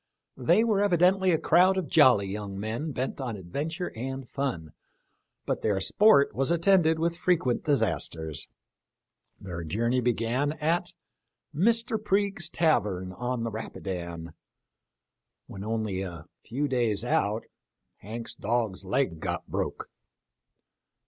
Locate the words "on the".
13.13-13.51